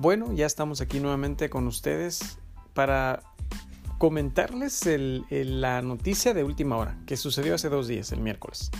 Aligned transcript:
Bueno, 0.00 0.32
ya 0.32 0.46
estamos 0.46 0.80
aquí 0.80 1.00
nuevamente 1.00 1.50
con 1.50 1.66
ustedes 1.66 2.38
para 2.72 3.24
comentarles 3.98 4.88
la 5.28 5.82
noticia 5.82 6.34
de 6.34 6.44
última 6.44 6.76
hora 6.76 6.96
que 7.04 7.16
sucedió 7.16 7.56
hace 7.56 7.68
dos 7.68 7.88
días, 7.88 8.12
el 8.12 8.20
miércoles. 8.20 8.70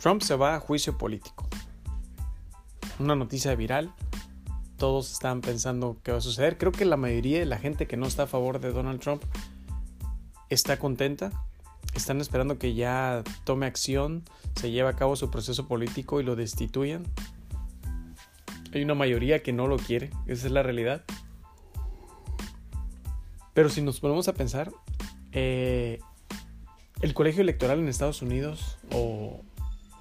Trump 0.00 0.22
se 0.22 0.34
va 0.34 0.54
a 0.54 0.60
juicio 0.60 0.96
político. 0.96 1.46
Una 2.98 3.14
noticia 3.14 3.54
viral. 3.56 3.92
Todos 4.78 5.12
están 5.12 5.42
pensando 5.42 5.98
qué 6.02 6.12
va 6.12 6.18
a 6.18 6.22
suceder. 6.22 6.56
Creo 6.56 6.72
que 6.72 6.86
la 6.86 6.96
mayoría 6.96 7.38
de 7.38 7.44
la 7.44 7.58
gente 7.58 7.86
que 7.86 7.98
no 7.98 8.06
está 8.06 8.22
a 8.22 8.26
favor 8.26 8.58
de 8.58 8.72
Donald 8.72 9.00
Trump 9.00 9.22
está 10.48 10.78
contenta. 10.78 11.30
Están 11.92 12.22
esperando 12.22 12.58
que 12.58 12.72
ya 12.72 13.22
tome 13.44 13.66
acción, 13.66 14.24
se 14.54 14.70
lleve 14.70 14.88
a 14.88 14.94
cabo 14.94 15.14
su 15.14 15.30
proceso 15.30 15.68
político 15.68 16.22
y 16.22 16.24
lo 16.24 16.36
destituyan. 16.36 17.04
Hay 18.76 18.82
una 18.82 18.94
mayoría 18.94 19.42
que 19.42 19.54
no 19.54 19.68
lo 19.68 19.78
quiere, 19.78 20.10
esa 20.26 20.48
es 20.48 20.52
la 20.52 20.62
realidad. 20.62 21.02
Pero 23.54 23.70
si 23.70 23.80
nos 23.80 24.00
ponemos 24.00 24.28
a 24.28 24.34
pensar, 24.34 24.70
eh, 25.32 25.98
el 27.00 27.14
colegio 27.14 27.40
electoral 27.40 27.78
en 27.78 27.88
Estados 27.88 28.20
Unidos 28.20 28.76
o 28.92 29.40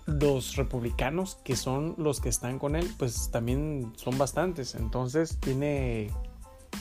los 0.07 0.57
republicanos 0.57 1.35
que 1.45 1.55
son 1.55 1.95
los 1.97 2.19
que 2.19 2.27
están 2.27 2.59
con 2.59 2.75
él, 2.75 2.85
pues 2.99 3.31
también 3.31 3.93
son 3.95 4.17
bastantes. 4.17 4.75
Entonces 4.75 5.37
tiene, 5.39 6.11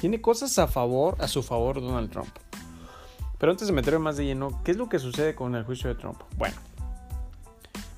tiene 0.01 0.20
cosas 0.20 0.59
a 0.59 0.67
favor, 0.67 1.15
a 1.20 1.29
su 1.29 1.45
favor 1.45 1.81
Donald 1.81 2.11
Trump. 2.11 2.37
Pero 3.39 3.53
antes 3.53 3.69
de 3.69 3.73
meterme 3.73 4.01
más 4.01 4.17
de 4.17 4.25
lleno, 4.25 4.61
¿qué 4.65 4.73
es 4.73 4.77
lo 4.77 4.89
que 4.89 4.98
sucede 4.98 5.37
con 5.37 5.55
el 5.55 5.62
juicio 5.62 5.91
de 5.91 5.95
Trump? 5.95 6.20
Bueno, 6.37 6.56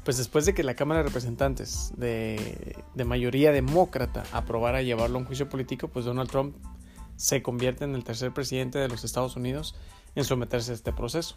pues 0.06 0.18
después 0.18 0.46
de 0.46 0.54
que 0.54 0.62
la 0.62 0.76
Cámara 0.76 1.00
de 1.00 1.08
Representantes 1.08 1.92
de, 1.96 2.76
mayoría 3.04 3.50
demócrata 3.50 4.22
aprobara 4.30 4.80
llevarlo 4.80 5.16
a 5.16 5.20
un 5.22 5.26
juicio 5.26 5.48
político, 5.48 5.88
pues 5.88 6.04
Donald 6.04 6.30
Trump 6.30 6.54
se 7.16 7.42
convierte 7.42 7.82
en 7.82 7.96
el 7.96 8.04
tercer 8.04 8.32
presidente 8.32 8.78
de 8.78 8.86
los 8.86 9.02
Estados 9.02 9.34
Unidos 9.34 9.74
en 10.14 10.22
someterse 10.22 10.70
a 10.70 10.74
este 10.76 10.92
proceso. 10.92 11.34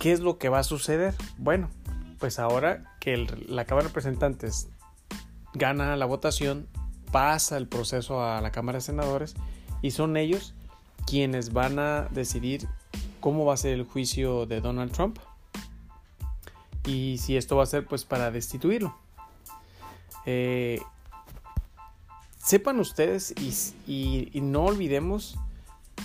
¿Qué 0.00 0.10
es 0.10 0.18
lo 0.18 0.38
que 0.38 0.48
va 0.48 0.58
a 0.58 0.64
suceder? 0.64 1.14
Bueno, 1.38 1.70
pues 2.18 2.40
ahora 2.40 2.96
que 2.98 3.16
la 3.46 3.64
Cámara 3.64 3.84
de 3.84 3.90
Representantes 3.90 4.68
gana 5.52 5.94
la 5.94 6.06
votación, 6.06 6.66
pasa 7.12 7.56
el 7.58 7.68
proceso 7.68 8.24
a 8.24 8.40
la 8.40 8.50
Cámara 8.50 8.78
de 8.78 8.82
Senadores 8.82 9.36
y 9.82 9.92
son 9.92 10.16
ellos 10.16 10.52
quienes 11.06 11.52
van 11.52 11.78
a 11.78 12.08
decidir 12.10 12.66
cómo 13.20 13.44
va 13.44 13.54
a 13.54 13.56
ser 13.56 13.74
el 13.74 13.84
juicio 13.84 14.46
de 14.46 14.60
Donald 14.60 14.90
Trump 14.90 15.20
y 16.86 17.18
si 17.18 17.36
esto 17.36 17.56
va 17.56 17.62
a 17.62 17.66
ser 17.66 17.86
pues 17.86 18.04
para 18.04 18.30
destituirlo. 18.30 18.96
Eh, 20.26 20.80
sepan 22.38 22.78
ustedes 22.80 23.34
y, 23.86 24.30
no 24.40 24.64
olvidemos 24.64 25.36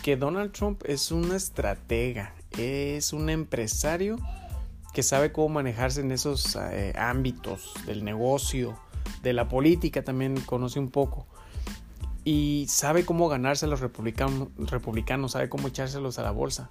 que 0.03 0.17
Donald 0.17 0.51
Trump 0.51 0.83
es 0.85 1.11
una 1.11 1.35
estratega, 1.35 2.33
es 2.57 3.13
un 3.13 3.29
empresario 3.29 4.17
que 4.93 5.03
sabe 5.03 5.31
cómo 5.31 5.49
manejarse 5.49 6.01
en 6.01 6.11
esos 6.11 6.55
eh, 6.55 6.93
ámbitos 6.97 7.73
del 7.85 8.03
negocio, 8.03 8.79
de 9.21 9.33
la 9.33 9.47
política 9.47 10.03
también 10.03 10.39
conoce 10.41 10.79
un 10.79 10.89
poco. 10.89 11.27
Y 12.25 12.65
sabe 12.69 13.05
cómo 13.05 13.27
ganarse 13.27 13.65
a 13.65 13.69
los 13.69 13.79
republicanos, 13.79 15.31
sabe 15.31 15.49
cómo 15.49 15.67
echárselos 15.67 16.19
a 16.19 16.23
la 16.23 16.31
bolsa. 16.31 16.69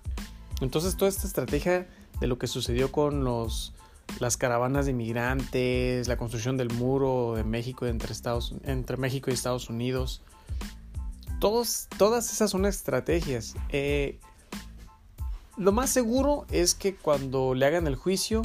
Entonces 0.60 0.96
toda 0.96 1.08
esta 1.08 1.26
estrategia 1.26 1.88
de 2.20 2.26
lo 2.26 2.38
que 2.38 2.46
sucedió 2.46 2.90
con 2.92 3.24
los 3.24 3.74
las 4.20 4.36
caravanas 4.36 4.86
de 4.86 4.92
inmigrantes, 4.92 6.08
la 6.08 6.16
construcción 6.16 6.56
del 6.56 6.72
muro 6.72 7.34
de 7.36 7.44
México 7.44 7.86
entre, 7.86 8.12
Estados, 8.12 8.54
entre 8.64 8.96
México 8.96 9.30
y 9.30 9.34
Estados 9.34 9.68
Unidos. 9.70 10.22
Todas 11.40 11.88
esas 12.32 12.50
son 12.50 12.66
estrategias. 12.66 13.54
Eh, 13.68 14.18
lo 15.56 15.72
más 15.72 15.90
seguro 15.90 16.46
es 16.50 16.74
que 16.74 16.94
cuando 16.94 17.54
le 17.54 17.66
hagan 17.66 17.86
el 17.86 17.96
juicio, 17.96 18.42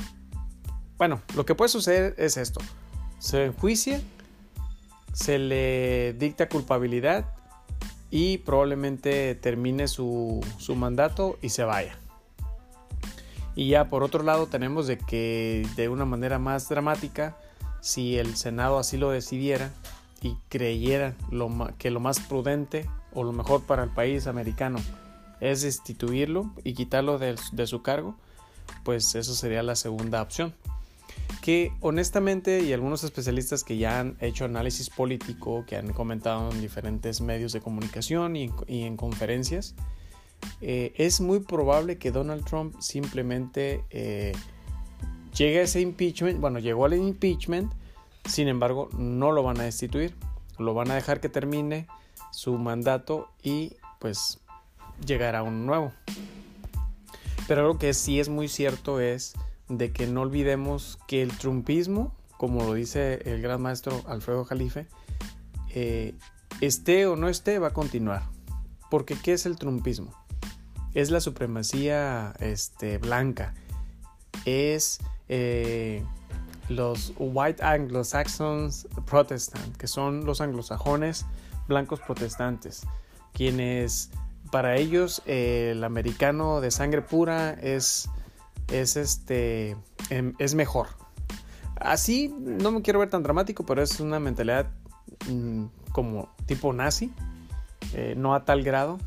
bueno, 0.98 1.22
lo 1.36 1.46
que 1.46 1.56
puede 1.56 1.70
suceder 1.70 2.16
es 2.18 2.38
esto. 2.38 2.60
Se 3.20 3.46
enjuicia, 3.46 4.02
se 5.14 5.40
le 5.40 6.14
dicta 6.14 6.50
culpabilidad 6.50 7.26
y 8.12 8.40
probablemente 8.40 9.34
termine 9.36 9.88
su, 9.88 10.46
su 10.58 10.76
mandato 10.76 11.38
y 11.42 11.50
se 11.50 11.64
vaya. 11.64 11.98
Y 13.56 13.70
ya 13.70 13.86
por 13.86 14.04
otro 14.04 14.24
lado 14.24 14.48
tenemos 14.48 14.88
de 14.88 14.98
que 14.98 15.68
de 15.76 15.90
una 15.90 16.06
manera 16.06 16.40
más 16.40 16.70
dramática, 16.70 17.38
si 17.82 18.18
el 18.18 18.36
Senado 18.36 18.80
así 18.80 18.98
lo 18.98 19.12
decidiera 19.12 19.72
y 20.22 20.38
creyera 20.50 21.16
que 21.78 21.92
lo 21.92 22.00
más 22.00 22.20
prudente 22.22 22.90
o 23.14 23.24
lo 23.24 23.34
mejor 23.34 23.64
para 23.64 23.84
el 23.84 23.90
país 23.90 24.26
americano 24.26 24.80
es 25.40 25.62
destituirlo 25.62 26.52
y 26.64 26.74
quitarlo 26.74 27.20
de, 27.20 27.36
su 27.68 27.82
cargo, 27.82 28.16
pues 28.84 29.14
eso 29.16 29.36
sería 29.36 29.62
la 29.62 29.76
segunda 29.76 30.22
opción. 30.22 30.54
Que 31.42 31.74
honestamente 31.82 32.62
y 32.62 32.72
algunos 32.72 33.04
especialistas 33.04 33.66
que 33.66 33.78
ya 33.78 34.00
han 34.00 34.16
hecho 34.22 34.46
análisis 34.46 34.90
político, 34.90 35.66
que 35.68 35.76
han 35.76 35.92
comentado 35.92 36.50
en 36.52 36.62
diferentes 36.62 37.20
medios 37.20 37.52
de 37.52 37.60
comunicación 37.60 38.38
y 38.38 38.52
en 38.68 38.96
conferencias, 38.96 39.76
eh, 40.62 40.94
es 40.96 41.22
muy 41.22 41.40
probable 41.40 41.98
que 41.98 42.12
Donald 42.12 42.46
Trump 42.46 42.80
simplemente 42.80 43.84
eh, 43.90 44.34
llegue 45.36 45.60
a 45.60 45.64
ese 45.64 45.82
impeachment, 45.82 46.40
bueno, 46.40 46.60
llegó 46.60 46.86
al 46.86 46.94
impeachment, 46.94 47.72
sin 48.26 48.48
embargo, 48.48 48.90
no 48.98 49.32
lo 49.32 49.44
van 49.44 49.60
a 49.60 49.64
destituir, 49.64 50.16
lo 50.58 50.74
van 50.74 50.92
a 50.92 50.96
dejar 50.96 51.20
que 51.20 51.30
termine 51.30 51.88
su 52.32 52.58
mandato 52.58 53.30
y 53.42 53.76
pues 54.00 54.40
llegará 55.06 55.44
un 55.44 55.66
nuevo. 55.66 55.92
Pero 57.48 57.68
lo 57.68 57.78
que 57.78 57.94
sí 57.94 58.20
es 58.20 58.30
muy 58.30 58.48
cierto 58.48 59.00
es 59.00 59.34
de 59.68 59.92
que 59.92 60.08
no 60.08 60.22
olvidemos 60.22 61.00
que 61.08 61.22
el 61.22 61.38
trumpismo, 61.38 62.16
como 62.38 62.64
lo 62.64 62.74
dice 62.74 63.22
el 63.26 63.42
gran 63.42 63.62
maestro 63.62 64.02
Alfredo 64.08 64.46
Jalife, 64.46 64.88
eh, 65.70 66.16
esté 66.62 67.06
o 67.06 67.16
no 67.16 67.28
esté, 67.28 67.60
va 67.60 67.70
a 67.70 67.74
continuar. 67.74 68.24
Porque 68.90 69.16
¿qué 69.16 69.34
es 69.34 69.46
el 69.46 69.58
trumpismo? 69.58 70.14
Es 70.94 71.12
la 71.12 71.20
supremacía 71.20 72.34
este, 72.40 72.98
blanca, 72.98 73.54
es 74.46 75.00
eh, 75.30 76.04
los 76.70 77.14
White 77.18 77.64
Anglo-Saxons 77.64 78.88
Protestant, 79.06 79.76
que 79.78 79.88
son 79.88 80.26
los 80.26 80.42
anglosajones 80.42 81.26
blancos 81.68 82.00
protestantes, 82.00 82.82
quienes 83.34 84.12
para 84.52 84.76
ellos 84.76 85.22
el 85.26 85.84
americano 85.84 86.62
de 86.62 86.70
sangre 86.70 87.02
pura 87.02 87.54
es, 87.54 88.10
es, 88.68 88.98
este, 88.98 89.76
em, 90.10 90.34
es 90.38 90.54
mejor. 90.54 90.88
Así 91.76 92.34
no 92.38 92.72
me 92.72 92.82
quiero 92.82 93.00
ver 93.00 93.10
tan 93.10 93.24
dramático, 93.24 93.66
pero 93.66 93.82
es 93.82 94.00
una 94.00 94.20
mentalidad 94.20 94.68
mm, 95.28 95.66
como 95.92 96.30
tipo 96.46 96.72
nazi, 96.72 97.12
eh, 97.94 98.14
no 98.16 98.36
a 98.36 98.46
tal 98.46 98.64
grado, 98.64 99.00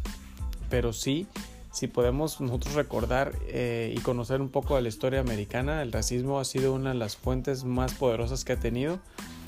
pero 0.69 0.93
sí 0.93 1.29
si 1.77 1.89
podemos 1.89 2.41
nosotros 2.41 2.73
recordar 2.73 3.35
eh, 3.49 3.93
y 3.95 4.01
conocer 4.01 4.41
un 4.41 4.49
poco 4.49 4.77
de 4.77 4.81
la 4.81 4.89
historia 4.89 5.21
americana, 5.21 5.83
el 5.83 5.93
racismo 5.93 6.41
ha 6.41 6.45
sido 6.47 6.73
una 6.73 6.89
de 6.89 6.97
las 6.97 7.19
fuentes 7.19 7.65
más 7.65 7.93
poderosas 7.93 8.47
que 8.47 8.55
ha 8.55 8.57
tenido. 8.59 8.99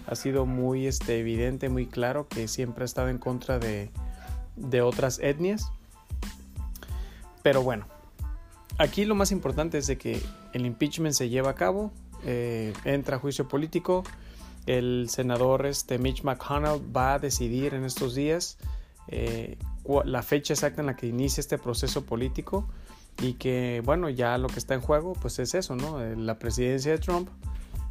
Ha 0.06 0.14
sido 0.14 0.44
muy 0.44 0.86
este, 0.86 1.20
evidente, 1.20 1.70
muy 1.70 1.86
claro 1.86 2.28
que 2.28 2.46
siempre 2.46 2.84
ha 2.84 2.84
estado 2.84 3.08
en 3.08 3.16
contra 3.16 3.58
de, 3.58 3.90
otras 4.82 5.20
etnias. 5.20 5.70
Pero 7.42 7.62
bueno, 7.62 7.86
aquí 8.76 9.06
lo 9.06 9.14
más 9.14 9.32
importante 9.32 9.78
es 9.78 9.86
de 9.86 9.96
que 9.96 10.20
el 10.52 10.66
impeachment 10.66 11.14
se 11.14 11.30
lleva 11.30 11.52
a 11.52 11.54
cabo, 11.54 11.92
eh, 12.24 12.74
entra 12.84 13.16
a 13.16 13.20
juicio 13.20 13.48
político, 13.48 14.04
el 14.66 15.08
senador 15.08 15.64
este, 15.64 15.96
Mitch 15.96 16.24
McConnell 16.24 16.94
va 16.94 17.14
a 17.14 17.18
decidir 17.18 17.72
en 17.72 17.86
estos 17.86 18.14
días 18.14 18.58
eh, 19.06 19.56
la 20.04 20.22
fecha 20.22 20.54
exacta 20.54 20.82
en 20.82 20.86
la 20.86 20.96
que 20.96 21.06
inicia 21.06 21.40
este 21.40 21.58
proceso 21.58 22.04
político 22.04 22.68
y 23.22 23.34
que 23.34 23.82
bueno 23.84 24.08
ya 24.08 24.38
lo 24.38 24.48
que 24.48 24.58
está 24.58 24.74
en 24.74 24.80
juego 24.80 25.14
pues 25.14 25.38
es 25.38 25.54
eso 25.54 25.74
no 25.74 26.02
eh, 26.02 26.14
la 26.16 26.38
presidencia 26.38 26.92
de 26.92 26.98
Trump 26.98 27.28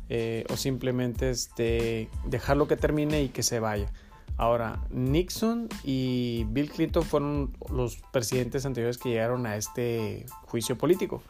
eh, 0.10 0.46
o 0.50 0.56
simplemente 0.56 1.30
este 1.30 2.08
dejarlo 2.26 2.68
que 2.68 2.78
termine 2.78 3.24
y 3.24 3.30
que 3.30 3.44
se 3.44 3.60
vaya. 3.60 3.92
Ahora 4.38 4.80
Nixon 4.92 5.68
y 5.84 6.46
Bill 6.50 6.70
Clinton 6.70 7.04
fueron 7.04 7.58
los 7.70 7.98
presidentes 8.14 8.66
anteriores 8.66 8.98
que 8.98 9.10
llegaron 9.10 9.46
a 9.48 9.58
este 9.58 10.26
juicio 10.46 10.78
político. 10.78 11.24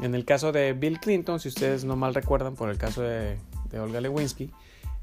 En 0.00 0.14
el 0.14 0.24
caso 0.24 0.50
de 0.50 0.72
Bill 0.72 0.98
Clinton 0.98 1.38
si 1.38 1.48
ustedes 1.48 1.84
no 1.84 1.94
mal 1.94 2.14
recuerdan 2.14 2.54
por 2.56 2.70
el 2.70 2.78
caso 2.78 3.02
de, 3.02 3.38
de 3.70 3.78
Olga 3.80 4.00
Lewinsky 4.00 4.50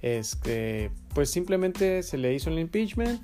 es 0.02 0.36
que 0.36 0.92
pues 1.14 1.30
simplemente 1.30 2.04
se 2.04 2.18
le 2.18 2.34
hizo 2.34 2.50
el 2.50 2.60
impeachment 2.60 3.22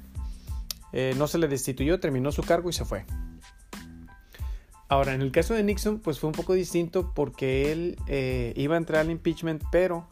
eh, 0.93 1.13
no 1.17 1.27
se 1.27 1.37
le 1.37 1.47
destituyó, 1.47 1.99
terminó 1.99 2.31
su 2.31 2.43
cargo 2.43 2.69
y 2.69 2.73
se 2.73 2.85
fue. 2.85 3.05
Ahora, 4.87 5.15
en 5.15 5.21
el 5.21 5.31
caso 5.31 5.55
de 5.55 5.63
Nixon, 5.63 5.99
pues 5.99 6.19
fue 6.19 6.27
un 6.27 6.35
poco 6.35 6.53
distinto 6.53 7.13
porque 7.15 7.71
él 7.71 7.97
eh, 8.07 8.53
iba 8.55 8.75
a 8.75 8.77
entrar 8.77 9.01
al 9.01 9.09
impeachment, 9.09 9.63
pero 9.71 10.07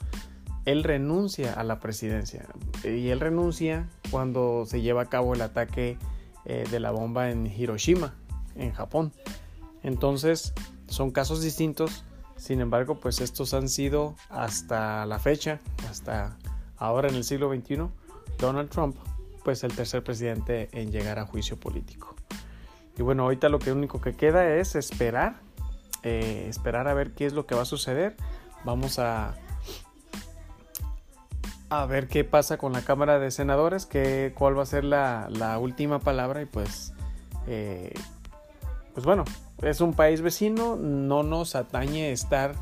él 0.65 0.83
renuncia 0.83 1.53
a 1.53 1.63
la 1.63 1.79
presidencia. 1.79 2.47
Y 2.83 3.09
él 3.09 3.19
renuncia 3.19 3.87
cuando 4.09 4.65
se 4.65 4.81
lleva 4.81 5.03
a 5.03 5.05
cabo 5.05 5.35
el 5.35 5.41
ataque 5.41 5.97
eh, 6.45 6.65
de 6.71 6.79
la 6.79 6.89
bomba 6.89 7.29
en 7.29 7.45
Hiroshima, 7.45 8.15
en 8.55 8.71
Japón. 8.71 9.13
Entonces, 9.83 10.53
son 10.87 11.11
casos 11.11 11.43
distintos, 11.43 12.03
sin 12.35 12.59
embargo, 12.59 12.99
pues 12.99 13.21
estos 13.21 13.53
han 13.53 13.69
sido 13.69 14.15
hasta 14.29 15.05
la 15.05 15.19
fecha, 15.19 15.59
hasta 15.89 16.37
ahora 16.77 17.07
en 17.07 17.15
el 17.15 17.23
siglo 17.23 17.53
XXI, 17.53 17.87
Donald 18.39 18.69
Trump, 18.69 18.95
pues 19.43 19.63
el 19.63 19.73
tercer 19.73 20.03
presidente 20.03 20.69
en 20.71 20.91
llegar 20.91 21.19
a 21.19 21.25
juicio 21.25 21.59
político. 21.59 22.15
Y 22.97 23.03
bueno, 23.03 23.23
ahorita 23.23 23.49
lo 23.49 23.59
que 23.59 23.71
único 23.71 24.01
que 24.01 24.13
queda 24.13 24.55
es 24.55 24.75
esperar, 24.75 25.41
eh, 26.03 26.45
esperar 26.49 26.87
a 26.87 26.93
ver 26.93 27.11
qué 27.13 27.25
es 27.25 27.33
lo 27.33 27.45
que 27.45 27.55
va 27.55 27.61
a 27.61 27.65
suceder. 27.65 28.15
Vamos 28.63 28.99
a, 28.99 29.35
a 31.69 31.85
ver 31.85 32.07
qué 32.07 32.23
pasa 32.23 32.57
con 32.57 32.73
la 32.73 32.81
Cámara 32.81 33.17
de 33.17 33.31
Senadores, 33.31 33.85
que, 33.85 34.33
cuál 34.37 34.57
va 34.57 34.63
a 34.63 34.65
ser 34.65 34.83
la, 34.83 35.29
la 35.29 35.57
última 35.57 35.99
palabra 35.99 36.41
y 36.41 36.45
pues, 36.45 36.93
eh, 37.47 37.93
pues 38.93 39.05
bueno, 39.05 39.23
es 39.61 39.79
un 39.79 39.93
país 39.93 40.21
vecino, 40.21 40.75
no 40.75 41.23
nos 41.23 41.55
atañe 41.55 42.11
estar 42.11 42.55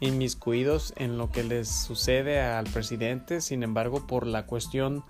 inmiscuidos 0.00 0.92
en 0.96 1.18
lo 1.18 1.30
que 1.30 1.44
les 1.44 1.68
sucede 1.68 2.40
al 2.40 2.66
presidente, 2.66 3.40
sin 3.40 3.62
embargo, 3.62 4.06
por 4.06 4.26
la 4.26 4.46
cuestión 4.46 5.04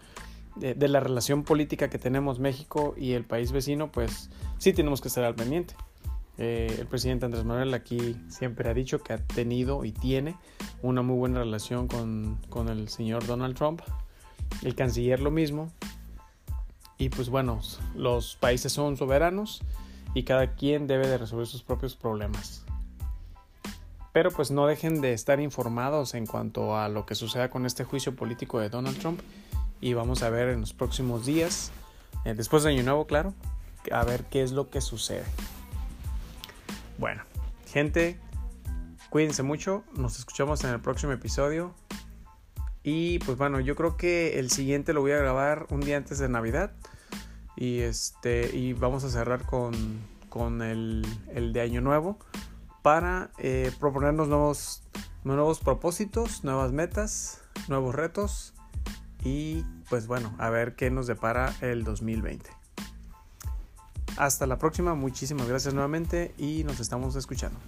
de, 0.58 0.88
la 0.88 1.00
relación 1.00 1.44
política 1.44 1.88
que 1.88 1.98
tenemos 1.98 2.38
México 2.38 2.94
y 2.96 3.12
el 3.12 3.24
país 3.24 3.52
vecino, 3.52 3.90
pues 3.90 4.30
sí 4.58 4.72
tenemos 4.72 5.00
que 5.00 5.08
estar 5.08 5.24
al 5.24 5.34
pendiente. 5.34 5.74
Eh, 6.36 6.76
el 6.78 6.86
presidente 6.86 7.26
Andrés 7.26 7.44
Manuel 7.44 7.74
aquí 7.74 8.16
siempre 8.28 8.68
ha 8.70 8.74
dicho 8.74 9.00
que 9.00 9.12
ha 9.12 9.18
tenido 9.18 9.84
y 9.84 9.92
tiene 9.92 10.36
una 10.82 11.02
muy 11.02 11.16
buena 11.16 11.40
relación 11.40 11.88
con, 11.88 12.38
con 12.48 12.68
el 12.68 12.88
señor 12.88 13.26
Donald 13.26 13.56
Trump. 13.56 13.82
El 14.62 14.74
canciller 14.74 15.20
lo 15.20 15.30
mismo. 15.30 15.70
Y 16.96 17.10
pues 17.10 17.28
bueno, 17.28 17.60
los 17.94 18.36
países 18.36 18.72
son 18.72 18.96
soberanos 18.96 19.62
y 20.14 20.24
cada 20.24 20.54
quien 20.54 20.86
debe 20.86 21.06
de 21.06 21.18
resolver 21.18 21.46
sus 21.46 21.62
propios 21.62 21.94
problemas. 21.96 22.64
Pero 24.12 24.30
pues 24.30 24.50
no 24.50 24.66
dejen 24.66 25.00
de 25.00 25.12
estar 25.12 25.38
informados 25.38 26.14
en 26.14 26.26
cuanto 26.26 26.76
a 26.76 26.88
lo 26.88 27.06
que 27.06 27.14
suceda 27.14 27.50
con 27.50 27.66
este 27.66 27.84
juicio 27.84 28.16
político 28.16 28.58
de 28.58 28.68
Donald 28.68 28.98
Trump 28.98 29.20
y 29.80 29.94
vamos 29.94 30.22
a 30.22 30.30
ver 30.30 30.48
en 30.48 30.60
los 30.60 30.72
próximos 30.72 31.26
días, 31.26 31.70
eh, 32.24 32.34
después 32.34 32.62
de 32.62 32.70
Año 32.70 32.82
Nuevo, 32.82 33.06
claro, 33.06 33.34
a 33.92 34.04
ver 34.04 34.24
qué 34.24 34.42
es 34.42 34.52
lo 34.52 34.70
que 34.70 34.80
sucede. 34.80 35.24
Bueno, 36.98 37.22
gente, 37.66 38.18
cuídense 39.10 39.42
mucho, 39.42 39.84
nos 39.94 40.18
escuchamos 40.18 40.64
en 40.64 40.70
el 40.70 40.80
próximo 40.80 41.12
episodio. 41.12 41.74
Y 42.82 43.18
pues 43.20 43.36
bueno, 43.36 43.60
yo 43.60 43.76
creo 43.76 43.96
que 43.96 44.38
el 44.38 44.50
siguiente 44.50 44.92
lo 44.92 45.00
voy 45.00 45.12
a 45.12 45.18
grabar 45.18 45.66
un 45.70 45.80
día 45.80 45.96
antes 45.96 46.18
de 46.18 46.28
Navidad. 46.28 46.72
Y 47.56 47.80
este. 47.80 48.56
Y 48.56 48.72
vamos 48.72 49.04
a 49.04 49.10
cerrar 49.10 49.44
con, 49.44 49.74
con 50.28 50.62
el, 50.62 51.04
el, 51.34 51.52
de 51.52 51.60
Año 51.60 51.80
Nuevo. 51.80 52.18
Para 52.82 53.30
eh, 53.38 53.72
proponernos 53.78 54.28
nuevos, 54.28 54.82
nuevos 55.24 55.58
propósitos, 55.58 56.44
nuevas 56.44 56.72
metas, 56.72 57.42
nuevos 57.68 57.94
retos 57.94 58.54
y 59.28 59.64
pues 59.90 60.06
bueno, 60.06 60.34
a 60.38 60.48
ver 60.48 60.74
qué 60.74 60.90
nos 60.90 61.06
depara 61.06 61.54
el 61.60 61.84
2020. 61.84 62.50
Hasta 64.16 64.46
la 64.46 64.58
próxima, 64.58 64.94
muchísimas 64.94 65.46
gracias 65.48 65.74
nuevamente 65.74 66.34
y 66.38 66.64
nos 66.64 66.80
estamos 66.80 67.14
escuchando. 67.14 67.58